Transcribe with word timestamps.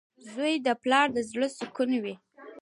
•زوی 0.31 0.53
د 0.65 0.67
پلار 0.83 1.07
د 1.15 1.17
زړۀ 1.31 1.47
سکون 1.57 1.89
وي. 2.03 2.15